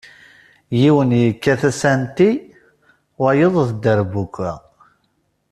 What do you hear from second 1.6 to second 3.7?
asanti wayeḍ d